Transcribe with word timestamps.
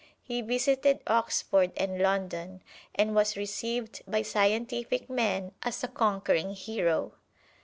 He 0.23 0.41
visited 0.41 1.01
Oxford 1.05 1.73
and 1.77 2.01
London, 2.01 2.63
and 2.95 3.13
was 3.13 3.37
received 3.37 4.01
by 4.07 4.23
scientific 4.23 5.07
men 5.11 5.51
as 5.61 5.83
a 5.83 5.87
conquering 5.87 6.55
hero. 6.55 7.11